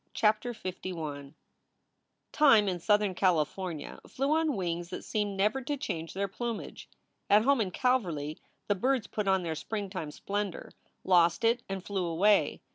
[0.15, 1.33] CHAPTER LI
[2.31, 6.89] TIME in southern California flew on wings that seemed never to change their plumage.
[7.29, 10.71] At home in Calverly the birds put on their springtime splendor,
[11.03, 12.61] lost it, and flew away.